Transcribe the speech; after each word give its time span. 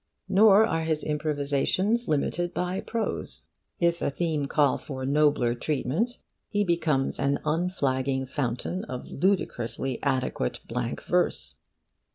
Nor 0.27 0.65
are 0.65 0.81
his 0.83 1.03
improvisations 1.03 2.07
limited 2.07 2.55
by 2.55 2.79
prose. 2.79 3.43
If 3.79 4.01
a 4.01 4.09
theme 4.09 4.47
call 4.47 4.79
for 4.79 5.05
nobler 5.05 5.53
treatment, 5.53 6.17
he 6.49 6.63
becomes 6.63 7.19
an 7.19 7.37
unflagging 7.45 8.25
fountain 8.25 8.83
of 8.85 9.05
ludicrously 9.05 10.01
adequate 10.01 10.61
blank 10.67 11.03
verse. 11.03 11.57